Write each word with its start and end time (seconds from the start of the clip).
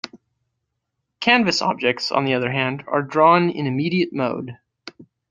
Canvas 1.19 1.61
objects, 1.61 2.11
on 2.11 2.25
the 2.25 2.33
other 2.33 2.51
hand, 2.51 2.83
are 2.87 3.03
drawn 3.03 3.51
in 3.51 3.67
immediate 3.67 4.11
mode. 4.11 4.57